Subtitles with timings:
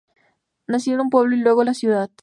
[0.65, 2.09] Nació un pueblo y luego, la ciudad.